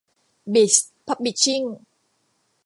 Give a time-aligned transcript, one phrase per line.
[0.53, 0.75] บลิส
[1.07, 1.61] พับลิชชิ่ง